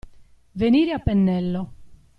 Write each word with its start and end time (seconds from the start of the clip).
Venire 0.53 0.93
a 0.93 0.97
pennello. 0.97 1.71